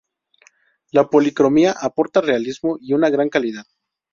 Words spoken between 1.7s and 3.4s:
aporta realismo y una gran